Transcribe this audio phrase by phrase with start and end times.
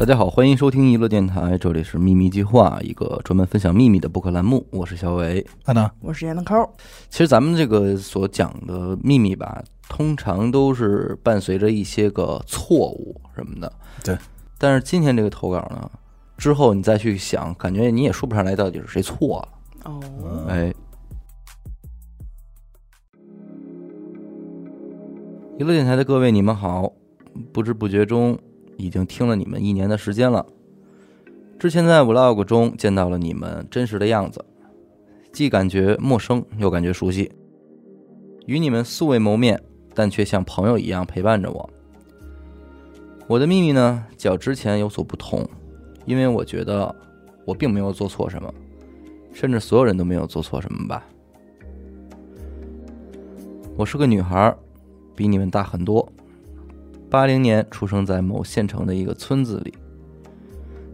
[0.00, 4.66] 大家好，欢迎收听娱乐电台，这里是秘密计划，一个专门分享秘密的播客栏目。
[4.70, 5.46] 我是小伟。
[5.62, 6.66] 等等，我是闫德抠，
[7.10, 13.70] 其实咱们这个所讲的秘密吧，通常都是伴随着一些个错误什么的。
[14.02, 14.16] 对。
[14.56, 15.90] 但是今天这个投稿呢，
[16.38, 19.48] 之后你再去想，感觉你也说不上来到底是谁错了。
[19.84, 20.00] 哦，
[20.48, 20.72] 哎，
[25.58, 26.90] 娱乐电台的各位，你们好！
[27.52, 28.36] 不知不觉中，
[28.80, 30.46] 已经听了你们一年的时间了。
[31.58, 34.44] 之前在 vlog 中见到了你们真实的样子，
[35.32, 37.30] 既感觉陌生，又感觉熟悉。
[38.46, 39.62] 与你们素未谋面，
[39.94, 41.70] 但却像朋友一样陪伴着我。
[43.26, 45.46] 我的秘密呢，较之前有所不同，
[46.06, 46.92] 因为我觉得
[47.44, 48.52] 我并没有做错什么。
[49.32, 51.06] 甚至所有人都没有做错什么吧。
[53.76, 54.52] 我是个女孩，
[55.14, 56.10] 比你们大很多。
[57.10, 59.74] 八零年出生在某县城的一个村子里，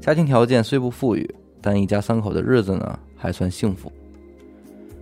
[0.00, 1.28] 家庭条件虽不富裕，
[1.60, 3.92] 但一家三口的日子呢还算幸福。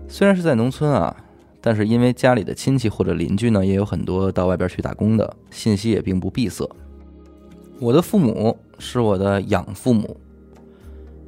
[0.09, 1.17] 虽然是在农村啊，
[1.61, 6.69] 但是因为家里的亲戚或者邻居呢也有很多到外边去打工的，信息也并不闭塞。
[7.79, 10.17] 我的父母是我的养父母，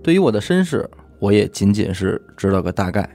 [0.03, 0.91] 对于我的身世。
[1.19, 3.09] 我也仅仅是知道个大概。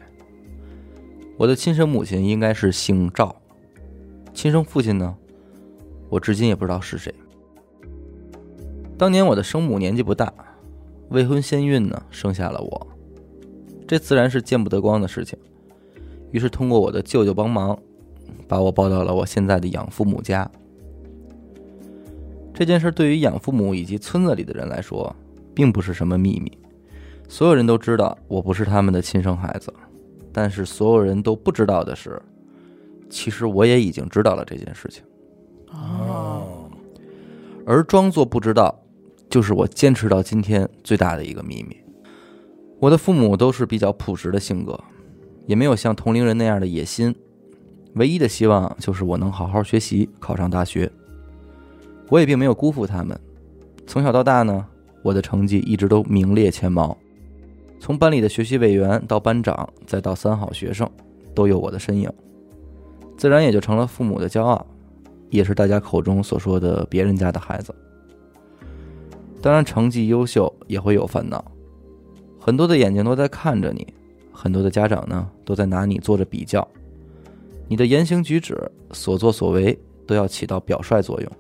[1.38, 3.36] 我的亲生母亲应该是姓赵，
[4.34, 5.16] 亲生父亲呢，
[6.12, 7.14] 我至今也不知道是谁。
[8.98, 10.32] 当年我的生母年纪不大，
[11.10, 12.88] 未婚先孕呢，生下了我，
[13.88, 15.40] 这自然是见不得光的事情。
[16.32, 17.80] 于是通过我的舅舅帮忙，
[18.46, 20.52] 把我抱到了我现在的养父母家。
[22.54, 25.16] 这件事对于养父母以及村子里的人来说，
[25.56, 26.52] 并不是什么秘密。
[27.30, 29.74] 所有人都知道我不是他们的亲生孩子，
[30.34, 32.22] 但是所有人都不知道的是，
[33.10, 35.02] 其实我也已经知道了这件事情。
[35.72, 36.70] 哦，
[37.66, 38.78] 而装作不知道，
[39.30, 41.78] 就是我坚持到今天最大的一个秘密。
[42.80, 44.80] 我的父母都是比较朴实的性格，
[45.46, 47.16] 也没有像同龄人那样的野心，
[47.94, 50.92] 唯一的希望就是我能好好学习，考上大学。
[52.10, 53.18] 我也并没有辜负他们，
[53.88, 54.66] 从小到大呢，
[55.04, 56.98] 我的成绩一直都名列前茅。
[57.80, 60.90] 从班里的学习委员到班长，再到三好学生，
[61.34, 62.12] 都有我的身影，
[63.16, 64.66] 自然也就成了父母的骄傲，
[65.32, 67.74] 也是大家口中所说的别人家的孩子。
[69.42, 71.44] 当然，成绩优秀也会有烦恼，
[72.40, 73.88] 很多的眼睛都在看着你，
[74.32, 76.68] 很多的家长呢都在拿你做着比较，
[77.68, 78.56] 你的言行举止、
[78.92, 79.76] 所作所为
[80.06, 81.32] 都要起到表率作用。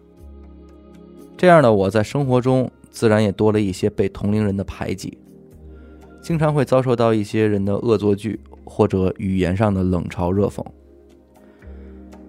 [1.38, 5.16] 这样的我在生活中自然也多了一些被同龄人的排挤。
[6.24, 10.64] 经常会遭受到一些人的恶作剧，或者语言上的冷嘲热讽。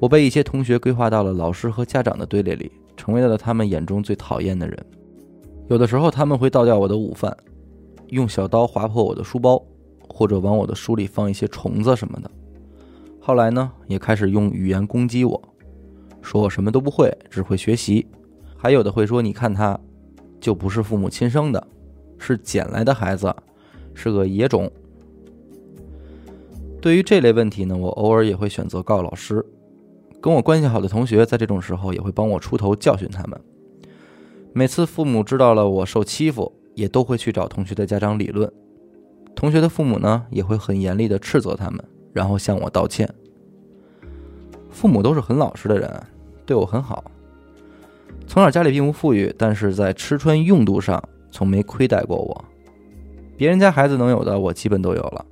[0.02, 4.76] 我被一些同学规划到了老师和家长的队列里，成为了他们眼中最讨厌的人。
[5.68, 7.36] 有的时候他们会倒掉我的午饭，
[8.08, 9.64] 用小刀划破我的书包，
[10.08, 12.28] 或者往我的书里放一些虫子什么的。
[13.20, 15.40] 后来呢，也开始用语言攻击我，
[16.20, 18.04] 说我什么都不会，只会学习。
[18.56, 19.78] 还有的会说：“你看他，
[20.40, 21.64] 就不是父母亲生的，
[22.18, 23.32] 是捡来的孩子。”
[23.94, 24.68] 是个野种。
[26.80, 29.46] 对于这类问题呢，我偶尔也会选择告老师。
[30.22, 33.38] 跟我关系好的同学，在这种时候也会帮我出头教训他们。
[34.52, 38.50] 每次父母知道了我受欺负，也都会去找同学的家长理论。
[39.34, 43.12] 同学的父母呢，也会很严厉的斥责他们，然后向我道歉。
[44.70, 45.90] 父母都是很老实的人，
[46.46, 47.02] 对我很好。
[48.28, 52.44] 从小家里并不富裕，但是在吃穿用度上从没亏待过我。
[53.36, 55.26] 别人家孩子能有的，我基本都有了。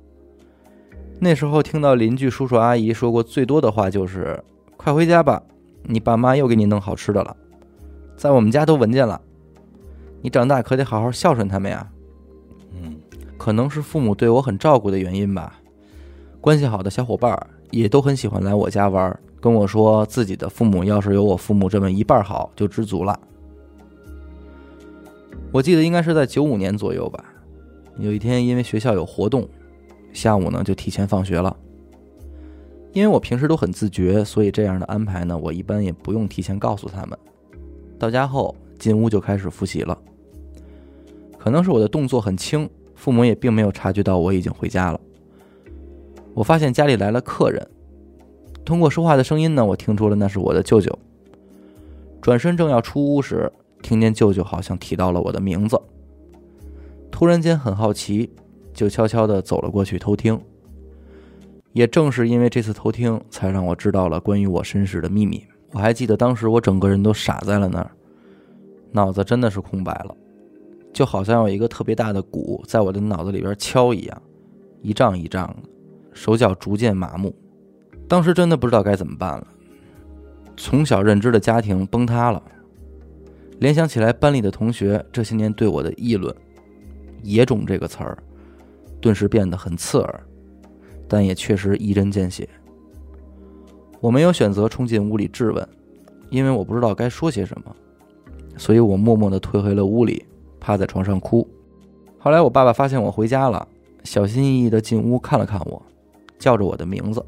[1.19, 4.43] 那时候听到邻居叔叔阿姨说过最多的话就是
[4.83, 5.43] ：“快回家吧，
[5.83, 7.35] 你爸妈又给你弄好吃的了。”
[8.17, 9.21] 在我们家都闻见了。
[10.23, 11.87] 你长大可得好好孝顺他们呀。
[12.73, 12.95] 嗯，
[13.37, 15.59] 可能是父母对我很照顾的原因吧。
[16.39, 17.39] 关系好的小伙伴
[17.69, 23.19] 也都很喜欢来我家玩，跟我说自己的父母要是有我父母这么一半好就知足了。
[25.51, 27.23] 我记得应该是在九五年左右吧。
[27.97, 29.47] 有一天，因为学校有活动，
[30.11, 31.55] 下午呢就提前放学了。
[32.93, 37.17] 因为我平时都很自觉，所以这样的安排呢，我一般也不用提前告诉他们。
[37.97, 39.97] 到家后进屋就开始复习了。
[41.37, 44.99] 可能是我的动作很轻，父母也并没有察觉到我已经回家了。
[46.33, 47.65] 我发现家里来了客人，
[48.65, 50.97] 通过说话的声音呢，我听出了那是我的舅舅。
[52.21, 53.51] 转身正要出屋时，
[53.81, 55.79] 听见舅舅好像提到了我的名字。
[57.09, 58.29] 突然间很好奇，
[58.73, 60.39] 就悄悄地走了过去偷听。
[61.73, 65.45] 也正是因为这次偷听，才让我知道了关于我身世的秘密。
[65.71, 67.91] 我还记得当时我整个人都傻在了那儿，
[68.91, 70.15] 脑子真的是空白了。
[70.93, 74.21] 就好像有一个特别大的鼓在我的脑子里边敲一样，
[74.81, 75.69] 一胀一胀的，
[76.11, 77.33] 手脚逐渐麻木。
[78.09, 79.47] 当时真的不知道该怎么办了，
[80.57, 82.43] 从小认知的家庭崩塌了，
[83.59, 86.35] 联想起来班里的同学这些年对我的议论
[87.23, 88.17] ，“野种”这个词儿，
[88.99, 90.23] 顿时变得很刺耳，
[91.11, 92.47] 但也确实一针见血。
[93.99, 95.67] 我没有选择冲进屋里质问，
[96.29, 97.75] 因为我不知道该说些什么，
[98.55, 100.25] 所以我默默地退回了屋里，
[100.57, 101.45] 趴在床上哭。
[102.17, 103.67] 后来我爸爸发现我回家了，
[104.05, 105.81] 小心翼翼地进屋看了看我，
[106.39, 107.21] 叫着我的名字。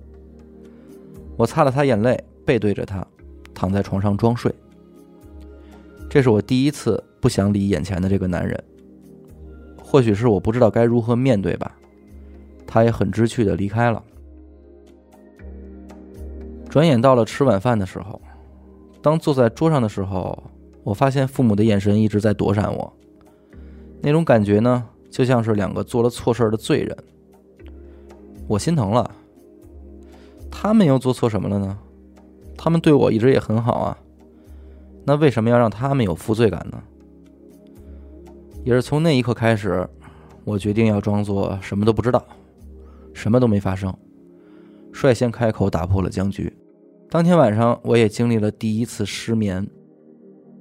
[1.36, 3.06] 我擦了擦眼泪，背对着他，
[3.54, 4.50] 躺在床上装睡。
[6.10, 8.64] 这是我第一次不想理眼前的这个男人，
[9.78, 11.76] 或许是我不知道该如何面对吧。
[12.74, 14.02] 他也很知趣的离开了。
[16.68, 18.20] 转眼到了吃晚饭的时候，
[19.00, 20.44] 当坐在桌上的时候，
[20.84, 22.92] 我发现父母的眼神一直在躲闪我。
[24.02, 26.98] 那种感觉呢，就像是两个做了错事的罪人。
[28.48, 29.08] 我心疼了。
[30.50, 31.78] 他们又做错什么了呢？
[32.58, 33.96] 他们对我一直也很好啊。
[35.06, 36.82] 那为什么要让他们有负罪感呢？
[38.64, 39.88] 也是从那一刻开始，
[40.44, 42.26] 我决定要装作什么都不知道，
[43.14, 43.96] 什么都没发生，
[44.92, 46.52] 率先开口打破了僵局。
[47.10, 49.68] 当天晚上，我也经历了第一次失眠。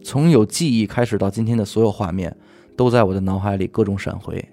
[0.02, 2.36] 从有记忆开始到今天的所有画面，
[2.76, 4.44] 都在我的脑海里各种闪回。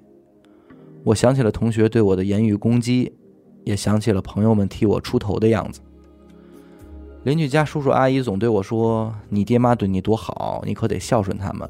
[1.03, 3.11] 我想起了同学对我的言语攻击，
[3.63, 5.81] 也想起了朋友们替我出头的样子。
[7.23, 11.69] 邻居家叔叔阿姨总对我说：“你爹妈对你多好，你可得孝顺他们。”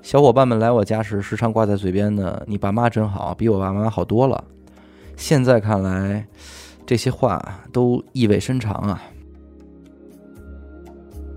[0.00, 4.42] 小伙伴们来我家时，时常挂在嘴边的“你爸妈真好，比我爸妈好多了。”
[5.18, 6.24] 现在看来，
[6.86, 9.02] 这些话都意味深长啊。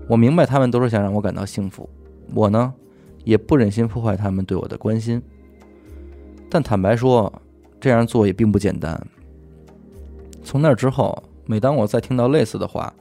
[0.08, 1.90] 我明白他们都是想让我感到幸福，
[2.32, 2.72] 我呢，
[3.24, 5.20] 也不忍心破坏他们对我的关心。
[6.48, 7.30] 但坦白说，
[7.80, 8.98] 这样做也并不简单。
[10.44, 12.94] 从那之后，每当我再听到类似的话，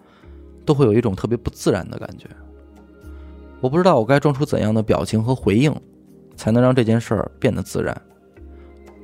[0.65, 2.27] 都会有一种特别不自然的感觉。
[3.61, 5.73] 我不知道我该装出怎样的表情和回应，
[6.35, 7.95] 才能让这件事儿变得自然。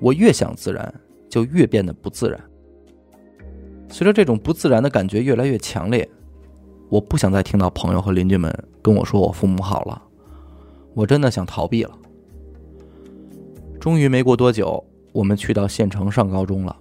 [0.01, 0.93] 我越想自然，
[1.29, 2.39] 就越变得不自然。
[3.89, 6.09] 随着这种不自然的感觉越来越强烈。
[6.89, 8.49] 我不想再听到朋友和邻居们
[8.81, 10.01] 跟我说我父母好了，
[10.93, 11.91] 我真的想逃避了。
[13.77, 14.81] 终于没过多久，
[15.11, 16.73] 我们去到县城上高中了。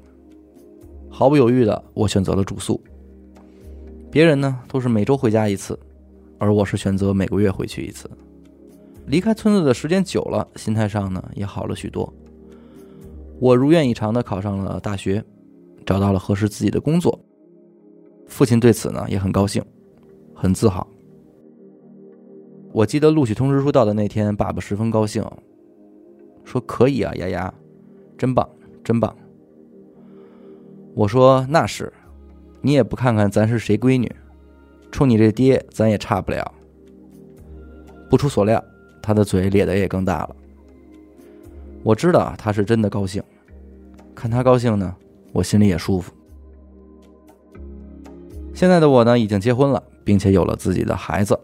[1.11, 2.81] 毫不犹豫的，我选择了住宿。
[4.09, 5.77] 别人呢都是每周回家一次，
[6.39, 8.09] 而我是选择每个月回去一次。
[9.07, 12.15] 离开村子的时间久了，心态上呢也好了许多。
[13.39, 15.25] 我如愿以偿的考上了大学，
[15.85, 17.19] 找到了合适自己的工作。
[18.27, 19.65] 父亲对此呢也很高兴。
[20.39, 20.87] 很自豪。
[22.71, 25.25] 我记得录取通知书到的那天，爸爸十分高兴，
[26.45, 27.55] 说：“可以啊，丫丫，
[28.19, 28.47] 真棒，
[28.85, 29.17] 真棒。”
[30.95, 31.91] 我说：“那是，
[32.61, 34.15] 你也不看看咱是谁闺女，
[34.93, 36.53] 冲你这爹，咱也差不了。”
[38.11, 38.63] 不出所料，
[39.01, 40.37] 他的嘴咧得也更大了。
[41.87, 43.23] 我知道他是真的高兴，
[44.13, 44.93] 看他高兴呢，
[45.33, 46.13] 我心里也舒服。
[48.53, 49.81] 现在的我呢，已经结婚了。
[50.07, 51.37] 并且有了自己的孩子，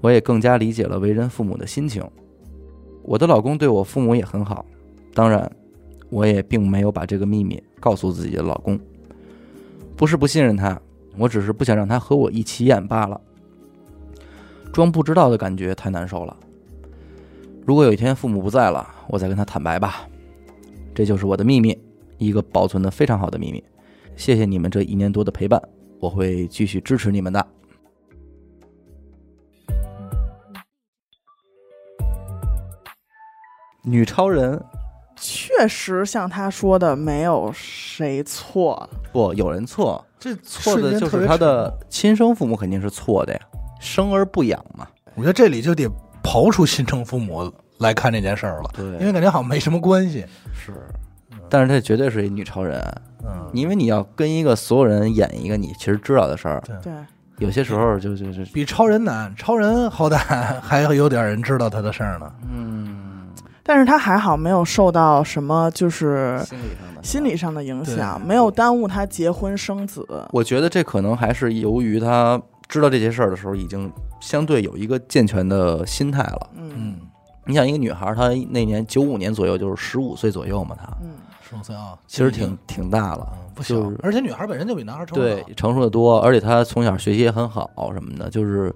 [0.00, 2.02] 我也更加理解了为人父母的心情。
[3.02, 4.64] 我的老公对我父母也很好，
[5.12, 5.50] 当然，
[6.08, 8.80] 我也并没有把这个秘密告诉自己的老公。
[9.94, 10.80] 不是不信任他，
[11.18, 13.20] 我只是不想让他和我一起演罢了。
[14.72, 16.34] 装不知道的感觉太难受了。
[17.68, 20.08] 如果有一天父母不在了，我再跟他坦白吧。
[20.94, 21.78] 这就是我的秘密，
[22.16, 23.62] 一个保存的非常好的秘密。
[24.16, 25.62] 谢谢你们这一年多的陪伴，
[26.00, 27.46] 我会继续支持你们的。
[33.82, 34.58] 女超人，
[35.14, 38.88] 确实像他说的，没有谁错。
[39.12, 43.40] 不，有人错，这错的就是他的亲生父母肯定是错的呀，
[43.78, 44.88] 生而不养嘛。
[45.14, 45.86] 我觉得这里就得
[46.28, 50.26] 刨出亲生父母来看这件事儿了，对，因为感觉好像没什么关系。
[50.52, 50.74] 是，
[51.48, 52.78] 但是这绝对是一女超人。
[53.24, 56.92] 嗯，因为你要跟一个所有人演一个你其实知道的事儿，对，
[57.38, 59.34] 有些时候就就就比超人难。
[59.36, 60.16] 超人好歹
[60.60, 62.30] 还有点人知道他的事儿呢。
[62.52, 62.96] 嗯。
[63.62, 70.06] 但是他还好没有受到什么，就是心理上的心理上的影响，没有耽误他结婚生子。
[70.32, 76.50] 我觉得这可能还是由于他知道这些事儿的时候，已经相对有一个健全的心态了。
[76.54, 76.96] 嗯，
[77.46, 81.10] 你想一个女孩，她那年九五年左右，就是十五岁左右嘛，她嗯，
[81.40, 83.74] 十五岁啊，其实挺挺大了，不小。
[84.02, 86.20] 而且女孩本身就比男孩成熟，对，成熟的多。
[86.20, 88.74] 而且她从小学习也很好，什么的，就是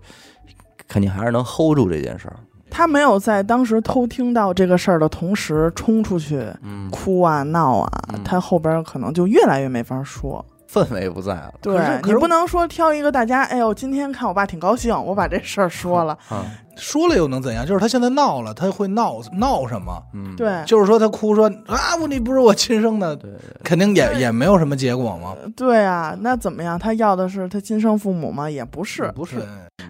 [0.89, 2.37] 肯定还是能 hold 住这件事儿。
[2.71, 10.43] 他没有在当时偷听到这个事儿的同时冲出去嗯，哭啊闹啊，嗯他后边可能就越来越没法说。
[10.73, 16.17] 氛围不在了对你不能说挑一个大家，哎呦，今天看我爸挺高兴，我把这事儿说了。
[16.29, 17.67] 啊， 说了又能怎样？
[17.67, 20.03] 就是他现在闹了，他会闹闹什么？
[20.15, 23.31] 嗯，对就是说他哭说啊，我你不是我亲生的，对，
[23.63, 25.37] 肯定也也没有什么结果嘛。
[25.55, 26.79] 对啊，那怎么样？
[26.79, 28.49] 他要的是他亲生父母吗？
[28.49, 29.43] 也不是，不是，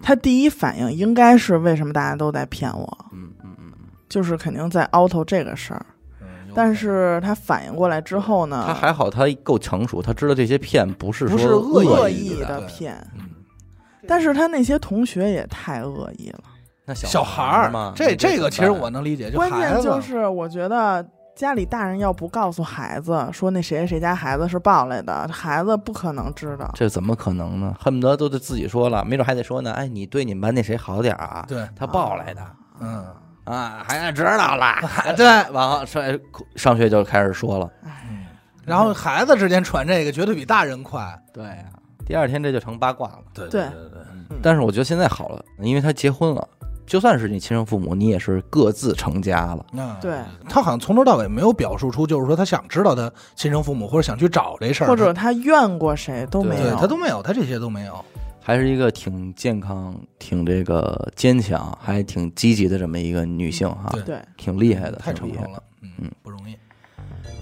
[0.03, 3.73] 他第一反应应该是为什么大家都在骗我，嗯嗯嗯，
[4.09, 5.87] 就是肯定在 auto 这个事儿。
[6.55, 13.29] 但是他反应过来之后呢，他还好，他够成熟，他知道这些骗不是不是说恶恶意的骗，嗯
[14.09, 16.41] 但是他那些同学也太恶意了。
[16.85, 21.07] 那小孩儿嘛，，这这个其实我能理解，关键就是我觉得
[21.37, 26.69] 家里大人要不告诉孩子说那谁谁家孩子是抱来的，孩子不可能知道。
[26.75, 27.73] 这怎么可能呢？
[27.79, 29.73] 恨不得都得自己说了，没准还得说呢。
[29.73, 31.45] 哎，你对你们班那谁好点儿啊？
[31.49, 32.45] 对，他抱来的
[32.81, 33.07] 嗯，
[33.45, 34.75] 啊，还知道了。
[35.17, 36.03] 对，完了上
[36.57, 37.71] 上学就开始说了。
[38.65, 41.03] 然后孩子之间传这个绝对比大人快。
[41.33, 41.65] 对呀、
[42.07, 43.19] 第二天这就成八卦了。
[43.35, 46.49] 对对对但是我觉得现在好了，因为他结婚了，
[46.87, 49.67] 就算是你亲生父母，你也是各自成家了。
[49.73, 50.19] 嗯，对，
[50.49, 58.05] 他好像从头到尾没有表述出，就是说他想知道他亲生父母或者想去找这事儿，或者他怨过谁都没有，他都没有，他这些都没有。
[58.43, 65.31] 还是一个挺健康、挺这个坚强，还挺积极的这么一个女性哈，对对，挺厉害的，太厉害的。
[65.31, 66.57] 成功了，嗯嗯，不容易。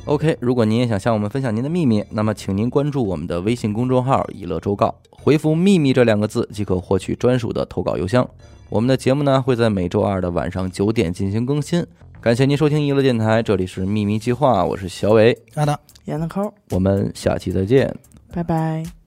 [0.05, 8.29] OK，如果您也想向我们分享您的秘密，那么请您关注我们的微信公众号“以乐周告”，回复“秘密”这两个字即可获取专属的投稿邮箱。
[8.69, 11.85] 我们的节目呢会在每周二的晚上九点进行更新。
[12.21, 15.79] 感谢您收听娱乐电台，这里是秘密计划，我是小伟，好的。
[16.05, 17.95] 严的抠，我们下期再见。
[18.33, 19.00] 拜拜。